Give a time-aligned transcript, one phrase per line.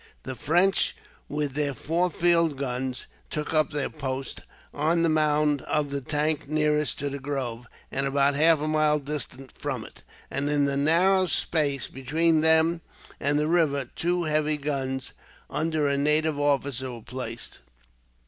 [0.23, 0.95] The French,
[1.29, 4.41] with their four field guns, took up their post
[4.73, 8.97] on the mound of the tank nearest to the grove, and about half a mile
[8.97, 10.01] distant from it;
[10.31, 12.81] and in the narrow space between them
[13.19, 15.13] and the river two heavy guns,
[15.51, 17.59] under a native officer, were placed.